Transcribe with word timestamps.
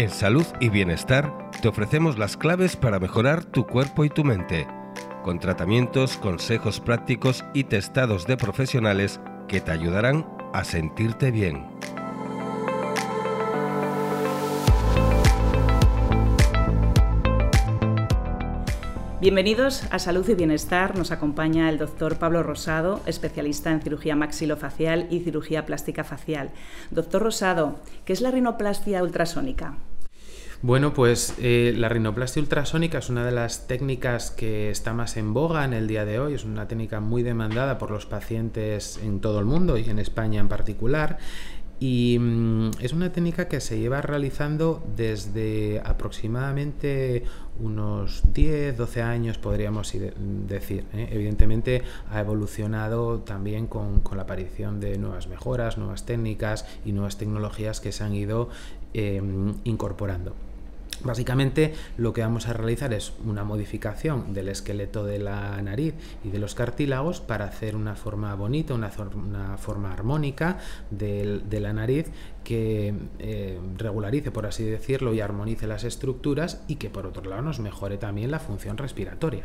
En 0.00 0.08
Salud 0.08 0.46
y 0.60 0.70
Bienestar 0.70 1.50
te 1.60 1.68
ofrecemos 1.68 2.16
las 2.16 2.38
claves 2.38 2.74
para 2.74 2.98
mejorar 2.98 3.44
tu 3.44 3.66
cuerpo 3.66 4.02
y 4.02 4.08
tu 4.08 4.24
mente, 4.24 4.66
con 5.22 5.38
tratamientos, 5.38 6.16
consejos 6.16 6.80
prácticos 6.80 7.44
y 7.52 7.64
testados 7.64 8.26
de 8.26 8.38
profesionales 8.38 9.20
que 9.46 9.60
te 9.60 9.72
ayudarán 9.72 10.26
a 10.54 10.64
sentirte 10.64 11.30
bien. 11.30 11.66
Bienvenidos 19.20 19.84
a 19.90 19.98
Salud 19.98 20.26
y 20.30 20.34
Bienestar. 20.34 20.96
Nos 20.96 21.10
acompaña 21.10 21.68
el 21.68 21.76
doctor 21.76 22.16
Pablo 22.16 22.42
Rosado, 22.42 23.02
especialista 23.04 23.70
en 23.70 23.82
cirugía 23.82 24.16
maxilofacial 24.16 25.08
y 25.10 25.20
cirugía 25.20 25.66
plástica 25.66 26.04
facial. 26.04 26.48
Doctor 26.90 27.22
Rosado, 27.22 27.80
¿qué 28.06 28.14
es 28.14 28.22
la 28.22 28.30
rinoplastia 28.30 29.02
ultrasónica? 29.02 29.74
Bueno, 30.62 30.92
pues 30.92 31.34
eh, 31.38 31.72
la 31.74 31.88
rinoplastia 31.88 32.42
ultrasónica 32.42 32.98
es 32.98 33.08
una 33.08 33.24
de 33.24 33.32
las 33.32 33.66
técnicas 33.66 34.30
que 34.30 34.70
está 34.70 34.92
más 34.92 35.16
en 35.16 35.32
boga 35.32 35.64
en 35.64 35.72
el 35.72 35.88
día 35.88 36.04
de 36.04 36.18
hoy. 36.18 36.34
Es 36.34 36.44
una 36.44 36.68
técnica 36.68 37.00
muy 37.00 37.22
demandada 37.22 37.78
por 37.78 37.90
los 37.90 38.04
pacientes 38.04 39.00
en 39.02 39.20
todo 39.20 39.38
el 39.38 39.46
mundo 39.46 39.78
y 39.78 39.88
en 39.88 39.98
España 39.98 40.38
en 40.38 40.48
particular. 40.48 41.16
Y 41.78 42.18
mm, 42.20 42.72
es 42.80 42.92
una 42.92 43.10
técnica 43.10 43.48
que 43.48 43.58
se 43.60 43.78
lleva 43.78 44.02
realizando 44.02 44.84
desde 44.94 45.80
aproximadamente 45.82 47.24
unos 47.58 48.22
10, 48.34 48.76
12 48.76 49.00
años, 49.00 49.38
podríamos 49.38 49.90
decir. 50.46 50.84
¿eh? 50.92 51.08
Evidentemente 51.10 51.84
ha 52.10 52.20
evolucionado 52.20 53.20
también 53.20 53.66
con, 53.66 54.02
la 54.14 54.22
aparición 54.22 54.78
de 54.78 54.98
nuevas 54.98 55.26
mejoras, 55.26 55.78
nuevas 55.78 56.04
técnicas 56.04 56.66
y 56.84 56.92
nuevas 56.92 57.16
tecnologías 57.16 57.80
que 57.80 57.92
se 57.92 58.04
han 58.04 58.14
ido 58.14 58.50
em, 58.92 59.54
incorporando. 59.64 60.34
Básicamente 61.02 61.74
lo 61.96 62.12
que 62.12 62.20
vamos 62.20 62.46
a 62.48 62.52
realizar 62.52 62.92
es 62.92 63.12
una 63.24 63.44
modificación 63.44 64.34
del 64.34 64.48
esqueleto 64.48 65.04
de 65.04 65.18
la 65.18 65.60
nariz 65.62 65.94
y 66.24 66.30
de 66.30 66.38
los 66.38 66.54
cartílagos 66.54 67.20
para 67.20 67.46
hacer 67.46 67.74
una 67.76 67.96
forma 67.96 68.34
bonita, 68.34 68.74
una, 68.74 68.90
forma 68.90 69.92
armónica 69.92 70.58
de, 70.90 71.42
la 71.60 71.72
nariz 71.72 72.10
que 72.44 72.94
eh, 73.18 73.58
regularice, 73.76 74.30
por 74.30 74.46
así 74.46 74.64
decirlo, 74.64 75.14
y 75.14 75.20
armonice 75.20 75.66
las 75.66 75.84
estructuras 75.84 76.62
y 76.68 76.76
que 76.76 76.90
por 76.90 77.06
otro 77.06 77.28
lado 77.28 77.42
nos 77.42 77.60
mejore 77.60 77.96
también 77.96 78.30
la 78.30 78.38
función 78.38 78.76
respiratoria. 78.76 79.44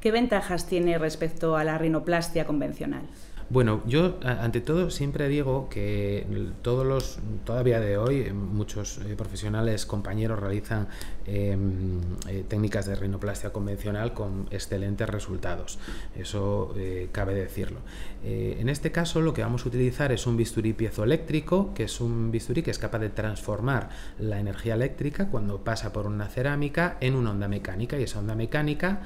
¿Qué 0.00 0.12
ventajas 0.12 0.66
tiene 0.66 0.98
respecto 0.98 1.56
a 1.56 1.64
la 1.64 1.76
rinoplastia 1.76 2.46
convencional? 2.46 3.02
Bueno, 3.50 3.82
yo 3.84 4.14
ante 4.22 4.60
todo 4.60 4.90
siempre 4.90 5.28
digo 5.28 5.68
que 5.68 6.24
todos 6.62 6.86
los, 6.86 7.18
todavía 7.44 7.80
de 7.80 7.98
hoy, 7.98 8.32
muchos 8.32 8.98
eh, 8.98 9.16
profesionales, 9.16 9.86
compañeros 9.86 10.38
realizan 10.38 10.86
em, 11.26 12.00
eh, 12.28 12.44
técnicas 12.46 12.86
de 12.86 12.94
rinoplastia 12.94 13.52
convencional 13.52 14.14
con 14.14 14.46
excelentes 14.52 15.08
resultados. 15.08 15.80
Eso 16.14 16.72
eh, 16.76 17.08
cabe 17.10 17.34
decirlo. 17.34 17.80
en 18.22 18.68
este 18.68 18.92
caso 18.92 19.20
lo 19.20 19.32
que 19.32 19.42
vamos 19.42 19.64
a 19.64 19.68
utilizar 19.68 20.12
es 20.12 20.28
un 20.28 20.36
bisturí 20.36 20.72
piezoeléctrico, 20.72 21.74
que 21.74 21.84
es 21.84 22.00
un 22.00 22.30
bisturí 22.30 22.62
que 22.62 22.70
es 22.70 22.78
capaz 22.78 23.00
de 23.00 23.08
transformar 23.08 23.88
la 24.20 24.38
energía 24.38 24.74
eléctrica 24.74 25.28
cuando 25.28 25.64
pasa 25.64 25.92
por 25.92 26.06
una 26.06 26.28
cerámica 26.28 26.98
en 27.00 27.16
una 27.16 27.32
onda 27.32 27.48
mecánica 27.48 27.98
y 27.98 28.04
esa 28.04 28.20
onda 28.20 28.36
mecánica 28.36 29.02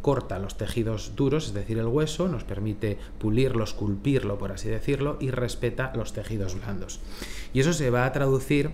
corta 0.00 0.38
los 0.38 0.56
tejidos 0.56 1.12
duros, 1.16 1.48
es 1.48 1.54
decir, 1.54 1.78
el 1.78 1.86
hueso, 1.86 2.28
nos 2.28 2.44
permite 2.44 2.96
pulirlos 3.18 3.75
esculpirlo, 3.76 4.38
por 4.38 4.52
así 4.52 4.70
decirlo, 4.70 5.18
y 5.20 5.30
respeta 5.30 5.92
los 5.94 6.14
tejidos 6.14 6.58
blandos. 6.58 7.00
Y 7.52 7.60
eso 7.60 7.74
se 7.74 7.90
va 7.90 8.06
a 8.06 8.12
traducir 8.12 8.70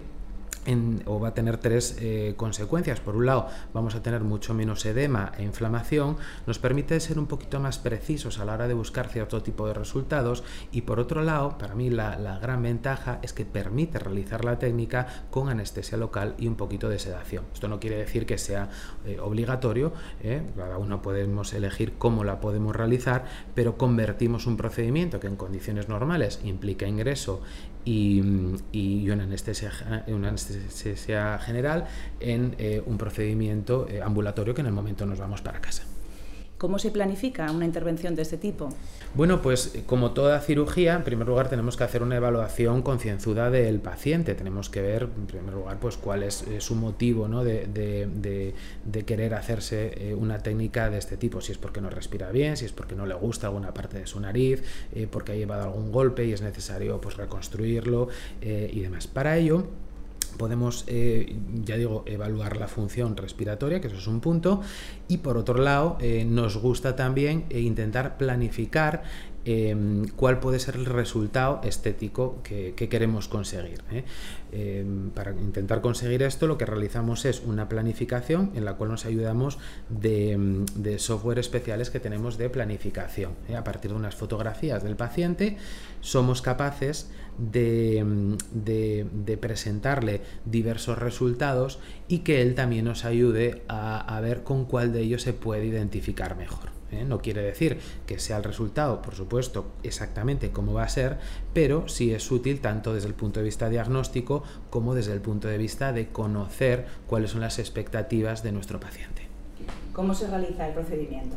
o 1.07 1.19
va 1.19 1.29
a 1.29 1.35
tener 1.35 1.59
tres 1.59 1.97
eh, 2.01 2.35
consecuencias. 2.37 3.01
Por 3.01 3.17
un 3.17 3.27
lado, 3.27 3.49
vamos 3.75 3.95
a 3.95 4.03
tener 4.03 4.23
mucho 4.23 4.55
menos 4.55 4.85
edema 4.87 5.33
e 5.37 5.43
inflamación, 5.43 6.17
nos 6.47 6.59
permite 6.59 6.99
ser 7.01 7.19
un 7.19 7.27
poquito 7.27 7.59
más 7.59 7.79
precisos 7.79 8.39
a 8.39 8.45
la 8.45 8.55
hora 8.55 8.69
de 8.69 8.75
buscar 8.75 9.09
cierto 9.09 9.43
tipo 9.43 9.67
de 9.67 9.75
resultados 9.75 10.45
y 10.71 10.83
por 10.83 11.01
otro 11.01 11.23
lado, 11.23 11.59
para 11.59 11.75
mí 11.75 11.91
la, 11.91 12.39
gran 12.43 12.63
ventaja 12.63 13.19
es 13.23 13.33
que 13.33 13.45
permite 13.45 13.99
realizar 13.99 14.45
la 14.45 14.59
técnica 14.59 15.07
con 15.31 15.49
anestesia 15.49 15.99
local 15.99 16.35
y 16.39 16.47
un 16.47 16.57
poquito 16.57 16.89
de 16.89 16.99
sedación. 16.99 17.45
Esto 17.53 17.69
no 17.69 17.81
quiere 17.81 17.97
decir 17.97 18.27
que 18.27 18.39
sea 18.39 18.71
eh, 19.05 19.19
obligatorio, 19.21 19.93
¿eh? 20.23 20.43
cada 20.57 20.79
uno 20.79 21.03
podemos 21.03 21.53
elegir 21.53 21.95
cómo 21.99 22.25
la 22.25 22.41
podemos 22.41 22.75
realizar, 22.75 23.25
pero 23.55 23.77
convertimos 23.77 24.47
un 24.47 24.57
procedimiento 24.57 25.21
que 25.21 25.27
en 25.27 25.37
condiciones 25.37 25.89
normales 25.89 26.41
implica 26.45 26.87
ingreso 26.87 27.43
y, 27.85 28.23
y 28.73 29.11
una, 29.11 29.25
anestesia, 29.25 29.73
una 30.07 30.29
anestesia 30.29 31.39
general 31.39 31.87
en 32.21 32.55
eh, 32.59 32.83
un 32.85 32.99
procedimiento 32.99 33.89
eh, 33.89 34.01
ambulatorio 34.03 34.55
que 34.55 34.61
en 34.61 34.69
el 34.69 34.73
momento 34.73 35.07
nos 35.07 35.19
vamos 35.19 35.43
para 35.43 35.61
casa. 35.61 35.85
¿Cómo 36.63 36.79
se 36.79 36.93
planifica 36.93 37.51
una 37.51 37.65
intervención 37.65 38.15
de 38.15 38.23
este 38.23 38.39
tipo? 38.39 38.69
Bueno, 39.17 39.43
pues 39.43 39.75
eh, 39.75 39.83
como 39.85 40.13
toda 40.13 40.39
cirugía, 40.39 40.95
en 40.95 41.03
primer 41.03 41.27
lugar 41.27 41.49
tenemos 41.49 41.77
que 41.77 41.83
hacer 41.83 42.05
una 42.05 42.15
evaluación 42.15 42.83
concienzuda 42.83 43.51
del 43.51 43.81
paciente. 43.81 44.37
Tenemos 44.37 44.71
que 44.71 44.81
ver, 44.81 45.09
en 45.17 45.27
primer 45.27 45.55
lugar, 45.55 45.81
pues 45.81 45.97
cuál 45.97 46.23
es 46.23 46.45
su 46.61 46.77
motivo 46.77 47.27
¿no? 47.27 47.43
de, 47.43 48.55
querer 49.05 49.35
hacerse 49.35 50.15
una 50.17 50.39
técnica 50.39 50.89
de 50.89 50.99
este 50.99 51.17
tipo. 51.17 51.41
Si 51.41 51.51
es 51.51 51.59
porque 51.59 51.81
no 51.81 51.91
respira 51.91 52.31
bien, 52.31 52.57
si 52.57 52.65
es 52.65 52.73
porque 52.73 52.95
no 52.95 53.07
le 53.07 53.15
gusta 53.15 53.49
alguna 53.49 53.75
parte 53.75 53.99
de 53.99 54.07
su 54.07 54.21
nariz, 54.21 54.63
porque 55.11 55.33
ha 55.33 55.35
llevado 55.35 55.65
algún 55.65 55.91
golpe 55.91 56.25
y 56.27 56.33
es 56.33 56.43
necesario 56.43 57.01
pues, 57.01 57.17
reconstruirlo 57.17 58.07
y 58.41 58.79
demás. 58.79 59.09
Para 59.09 59.37
ello, 59.37 59.67
podemos, 60.25 60.85
eh, 60.87 61.37
ya 61.65 61.77
digo, 61.77 62.05
evaluar 62.07 62.57
la 62.57 62.69
función 62.69 63.17
respiratoria, 63.17 63.81
que 63.81 63.89
eso 63.89 63.97
es 63.97 64.07
un 64.07 64.21
punto, 64.21 64.61
y 65.09 65.19
por 65.19 65.37
otro 65.37 65.59
lado, 65.63 65.97
eh, 66.01 66.25
nos 66.25 66.57
gusta 66.57 66.97
también 66.97 67.45
eh, 67.51 67.61
intentar 67.61 68.17
planificar 68.17 69.03
Em, 69.45 70.07
cuál 70.15 70.39
puede 70.39 70.61
ser 70.61 70.77
el 70.77 70.87
resultado 70.87 71.61
estético 71.65 72.41
que, 72.45 72.75
queremos 72.75 73.27
conseguir. 73.27 73.83
¿eh? 73.91 74.05
Em, 74.53 75.11
para 75.11 75.33
intentar 75.33 75.81
conseguir 75.81 76.23
esto 76.23 76.47
lo 76.47 76.59
que 76.59 76.67
realizamos 76.67 77.25
es 77.25 77.43
una 77.45 77.69
planificación 77.69 78.53
en 78.55 78.65
la 78.65 78.75
cual 78.75 78.91
nos 78.91 79.05
ayudamos 79.05 79.59
de, 79.89 80.33
em, 80.33 80.67
software 80.99 81.41
especiales 81.41 81.91
que 81.91 81.99
tenemos 81.99 82.39
de 82.39 82.51
planificación. 82.51 83.33
¿eh? 83.49 83.57
A 83.57 83.65
partir 83.65 83.91
de 83.91 83.97
unas 83.97 84.15
fotografías 84.15 84.85
del 84.85 84.95
paciente 84.95 85.57
somos 86.01 86.41
capaces 86.41 87.11
de, 87.37 88.29
presentarle 89.41 90.21
diversos 90.45 90.99
resultados 90.99 91.81
y 92.07 92.21
que 92.21 92.43
él 92.43 92.55
también 92.55 92.85
nos 92.85 93.05
ayude 93.05 93.63
a 93.69 94.21
ver 94.23 94.45
con 94.45 94.67
cuál 94.67 94.93
de 94.93 95.01
ellos 95.01 95.23
se 95.23 95.33
puede 95.33 95.67
identificar 95.67 96.37
mejor. 96.37 96.82
¿Eh? 96.93 97.05
No 97.05 97.21
quiere 97.21 97.43
decir 97.43 97.79
que 98.07 98.19
sea 98.19 98.37
el 98.37 98.45
resultado, 98.45 99.03
por 99.03 99.15
supuesto, 99.15 99.67
exactamente 99.83 100.51
cómo 100.51 100.75
va 100.75 100.85
a 100.85 100.89
ser, 100.89 101.19
pero 101.53 101.89
sí 101.89 102.13
es 102.13 102.31
útil 102.31 102.61
tanto 102.61 102.95
desde 102.95 103.09
el 103.09 103.15
punto 103.15 103.41
de 103.41 103.45
vista 103.45 103.69
diagnóstico 103.69 104.43
como 104.71 104.95
desde 104.95 105.13
el 105.13 105.21
punto 105.21 105.49
de 105.49 105.59
vista 105.59 105.93
de 105.93 106.09
conocer 106.09 106.87
cuáles 107.07 107.31
son 107.31 107.41
las 107.41 107.59
expectativas 107.59 108.43
de 108.43 108.53
nuestro 108.53 108.81
paciente. 108.81 109.23
¿Cómo 109.93 110.15
se 110.15 110.27
realiza 110.29 110.69
el 110.69 110.75
procedimiento? 110.75 111.37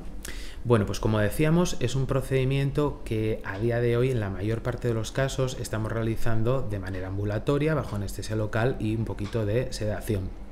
Bueno, 0.64 0.88
pues 0.88 1.00
como 1.00 1.20
decíamos, 1.20 1.78
es 1.80 1.96
un 1.96 2.08
procedimiento 2.08 3.02
que 3.06 3.40
a 3.44 3.60
día 3.60 3.80
de 3.80 3.98
hoy 3.98 4.10
en 4.10 4.20
la 4.20 4.32
mayor 4.32 4.64
parte 4.64 4.88
de 4.88 4.96
los 4.96 5.12
casos 5.12 5.58
estamos 5.60 5.92
realizando 5.92 6.62
de 6.64 6.80
manera 6.80 7.10
ambulatoria, 7.10 7.76
bajo 7.76 7.98
anestesia 7.98 8.36
local 8.36 8.76
y 8.80 8.96
un 8.96 9.06
poquito 9.06 9.46
de 9.46 9.72
sedación. 9.72 10.45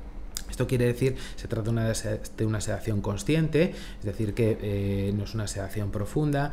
Esto 0.50 0.66
quiere 0.66 0.86
decir, 0.86 1.16
se 1.36 1.48
trata 1.48 1.70
de 1.72 2.46
una 2.46 2.60
sedación 2.60 3.00
consciente, 3.00 3.74
es 3.98 4.04
decir, 4.04 4.34
que 4.34 4.58
eh, 4.60 5.12
no 5.16 5.24
es 5.24 5.34
una 5.34 5.46
sedación 5.46 5.90
profunda, 5.90 6.52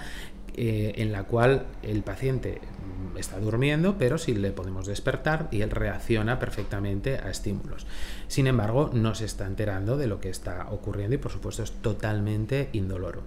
eh, 0.54 0.96
en 0.98 1.14
la 1.14 1.24
cual 1.24 1.66
el 1.82 2.04
paciente 2.04 2.60
mm, 2.60 3.18
está 3.18 3.40
durmiendo, 3.40 3.98
pero 3.98 4.18
sí 4.18 4.34
le 4.34 4.52
podemos 4.52 4.86
despertar 4.86 5.48
y 5.50 5.62
él 5.62 5.70
reacciona 5.70 6.40
perfectamente 6.40 7.18
a 7.18 7.30
estímulos. 7.30 7.88
Sin 8.28 8.48
embargo, 8.48 8.90
no 8.94 9.16
se 9.16 9.24
está 9.24 9.48
enterando 9.48 9.96
de 9.96 10.08
lo 10.08 10.20
que 10.20 10.30
está 10.30 10.68
ocurriendo 10.70 11.16
y 11.16 11.20
por 11.20 11.32
supuesto 11.32 11.64
es 11.64 11.72
totalmente 11.72 12.70
indoloro. 12.74 13.24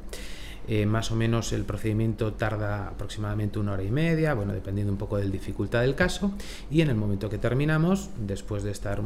Eh, 0.66 0.86
más 0.86 1.10
o 1.10 1.16
menos 1.16 1.52
el 1.52 1.64
procedimiento 1.64 2.32
tarda 2.32 2.88
aproximadamente 2.88 3.58
una 3.58 3.72
hora 3.72 3.82
y 3.82 3.90
media, 3.90 4.34
bueno, 4.34 4.52
dependiendo 4.52 4.92
un 4.92 4.98
poco 4.98 5.18
de 5.18 5.24
la 5.24 5.30
dificultad 5.30 5.82
del 5.82 5.94
caso. 5.94 6.32
Y 6.70 6.80
en 6.80 6.88
el 6.88 6.96
momento 6.96 7.28
que 7.28 7.38
terminamos, 7.38 8.08
después 8.18 8.62
de 8.62 8.70
estar 8.70 9.00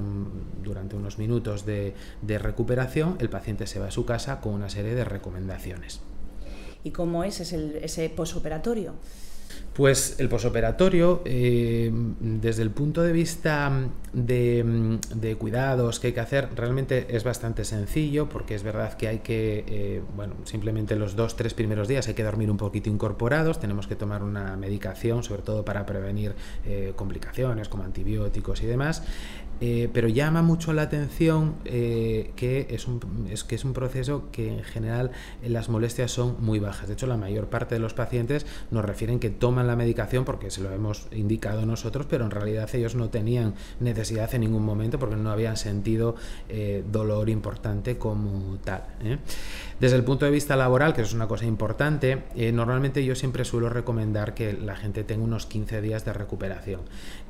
durante 0.62 0.96
unos 0.96 1.18
minutos 1.18 1.66
de, 1.66 1.94
recuperación, 2.22 3.16
el 3.18 3.28
paciente 3.28 3.66
se 3.66 3.80
va 3.80 3.88
a 3.88 3.90
su 3.90 4.04
casa 4.04 4.40
con 4.40 4.54
una 4.54 4.70
serie 4.70 4.94
de 4.94 5.04
recomendaciones. 5.04 6.00
¿Y 6.84 6.92
cómo 6.92 7.24
es 7.24 7.40
ese, 7.40 7.84
ese 7.84 8.08
posoperatorio? 8.08 8.94
Pues 9.78 10.16
el 10.18 10.28
posoperatorio, 10.28 11.22
eh, 11.24 11.92
desde 12.18 12.64
el 12.64 12.72
punto 12.72 13.00
de 13.00 13.12
vista 13.12 13.70
de, 14.12 15.36
cuidados 15.38 16.00
que 16.00 16.08
hay 16.08 16.12
que 16.14 16.18
hacer, 16.18 16.48
realmente 16.56 17.06
es 17.16 17.22
bastante 17.22 17.64
sencillo 17.64 18.28
porque 18.28 18.56
es 18.56 18.64
verdad 18.64 18.94
que 18.94 19.06
hay 19.06 19.18
que, 19.20 19.64
eh, 19.68 20.02
bueno, 20.16 20.34
simplemente 20.42 20.96
los 20.96 21.14
dos, 21.14 21.36
tres 21.36 21.54
primeros 21.54 21.86
días 21.86 22.08
hay 22.08 22.14
que 22.14 22.24
dormir 22.24 22.50
un 22.50 22.56
poquito 22.56 22.90
incorporados, 22.90 23.60
tenemos 23.60 23.86
que 23.86 23.94
tomar 23.94 24.24
una 24.24 24.56
medicación, 24.56 25.22
sobre 25.22 25.42
todo 25.42 25.64
para 25.64 25.86
prevenir 25.86 26.34
eh, 26.66 26.92
complicaciones 26.96 27.68
como 27.68 27.84
antibióticos 27.84 28.64
y 28.64 28.66
demás. 28.66 29.04
Pero 29.60 30.06
llama 30.06 30.40
mucho 30.40 30.72
la 30.72 30.82
atención 30.82 31.56
que, 31.64 32.68
es 32.70 32.86
un, 32.86 33.26
es, 33.28 33.42
que 33.42 33.56
es 33.56 33.64
un 33.64 33.72
proceso 33.72 34.30
que 34.30 34.52
en 34.52 34.62
general 34.62 35.10
las 35.44 35.68
molestias 35.68 36.12
son 36.12 36.36
muy 36.38 36.60
bajas. 36.60 36.86
De 36.86 36.94
hecho, 36.94 37.08
la 37.08 37.16
mayor 37.16 37.48
parte 37.48 37.74
de 37.74 37.80
los 37.80 37.92
pacientes 37.92 38.46
nos 38.70 38.84
refieren 38.84 39.18
que 39.18 39.30
toman 39.38 39.66
la 39.66 39.76
medicación 39.76 40.24
porque 40.24 40.50
se 40.50 40.60
lo 40.60 40.70
hemos 40.72 41.08
indicado 41.12 41.64
nosotros, 41.66 42.06
pero 42.08 42.24
en 42.24 42.30
realidad 42.30 42.68
ellos 42.74 42.94
no 42.94 43.08
tenían 43.08 43.54
necesidad 43.80 44.34
en 44.34 44.42
ningún 44.42 44.64
momento 44.64 44.98
porque 44.98 45.16
no 45.16 45.30
habían 45.30 45.56
sentido 45.56 46.16
eh, 46.48 46.84
dolor 46.90 47.28
importante 47.28 47.98
como 47.98 48.58
tal. 48.64 48.82
Desde 49.80 49.96
el 49.96 50.04
punto 50.04 50.24
de 50.24 50.30
vista 50.32 50.56
laboral, 50.56 50.92
que 50.92 51.02
es 51.02 51.12
una 51.12 51.28
cosa 51.28 51.44
importante, 51.44 52.24
normalmente 52.52 53.04
yo 53.04 53.14
siempre 53.14 53.44
suelo 53.44 53.68
recomendar 53.68 54.34
que 54.34 54.52
la 54.52 54.76
gente 54.76 55.04
tenga 55.04 55.24
unos 55.24 55.46
15 55.46 55.80
días 55.80 56.04
de 56.04 56.12
recuperación. 56.12 56.80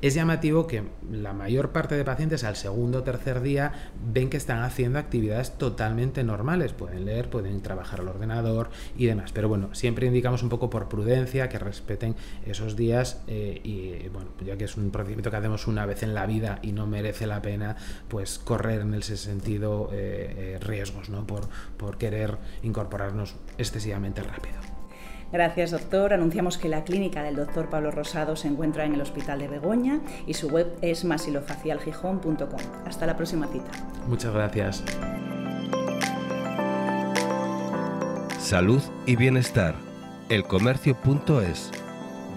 Es 0.01 0.15
llamativo 0.15 0.67
que 0.67 0.85
la 1.11 1.33
mayor 1.33 1.73
parte 1.73 1.95
de 1.97 2.05
pacientes 2.05 2.45
al 2.45 2.57
segundo 2.57 2.99
o 2.99 3.03
tercer 3.03 3.43
día 3.43 3.73
ven 4.13 4.31
que 4.31 4.37
están 4.37 4.63
haciendo 4.63 4.99
actividades 4.99 5.59
totalmente 5.59 6.25
normales. 6.25 6.73
Pueden 6.73 7.05
leer, 7.05 7.31
pueden 7.31 7.61
trabajar 7.61 8.01
al 8.01 8.09
ordenador 8.09 8.71
y 8.97 9.07
demás. 9.07 9.33
Pero 9.33 9.49
bueno, 9.49 9.75
siempre 9.75 10.07
indicamos 10.07 10.43
un 10.43 10.49
poco 10.49 10.71
por 10.71 10.89
prudencia 10.89 11.49
que 11.49 11.59
respeten 11.99 12.17
esos 12.47 12.77
días 12.77 13.23
eh, 13.27 13.61
y 13.63 14.09
bueno, 14.09 14.29
ya 14.45 14.57
que 14.57 14.65
es 14.65 14.77
un 14.77 14.91
procedimiento 14.91 15.31
que 15.31 15.37
hacemos 15.37 15.67
una 15.67 15.87
vez 15.87 16.03
en 16.03 16.15
la 16.15 16.27
vida 16.27 16.59
y 16.63 16.73
no 16.73 16.87
merece 16.87 17.27
la 17.27 17.43
pena 17.43 17.77
pues 18.09 18.39
correr 18.39 18.83
en 18.83 18.95
ese 18.95 19.17
sentido 19.17 19.91
eh, 19.93 20.55
eh, 20.55 20.59
riesgos 20.61 21.09
¿no? 21.09 21.27
por, 21.27 21.49
por 21.77 21.99
querer 21.99 22.37
incorporarnos 22.63 23.35
excesivamente 23.59 24.23
rápido. 24.23 24.57
Gracias, 25.31 25.73
doctor. 25.73 26.15
Anunciamos 26.15 26.57
que 26.57 26.71
la 26.71 26.85
clínica 26.85 27.23
del 27.23 27.37
doctor 27.37 27.69
Pablo 27.69 27.91
Rosado 27.91 28.35
se 28.35 28.49
encuentra 28.49 28.87
en 28.87 28.95
el 28.95 29.03
Hospital 29.03 29.41
de 29.41 29.49
Begoña 29.49 30.01
y 30.27 30.33
su 30.33 30.49
web 30.49 30.73
es 30.81 31.05
masilofacialgijón.com. 31.05 32.61
Hasta 32.87 33.07
la 33.07 33.15
próxima 33.15 33.47
cita. 33.49 33.71
Muchas 34.07 34.33
gracias. 34.33 34.83
Salud 38.39 38.81
y 39.05 39.17
bienestar. 39.17 39.75
Elcomercio.es. 40.31 41.78